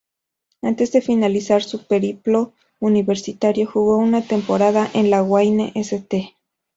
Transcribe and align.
Antes 0.63 0.91
de 0.93 1.01
finalizar 1.03 1.61
su 1.61 1.85
periplo 1.85 2.53
universitario 2.79 3.67
jugó 3.69 3.97
una 3.97 4.23
temporada 4.23 4.89
en 4.95 5.11
la 5.11 5.21
Wayne 5.21 5.73
St. 5.75 6.35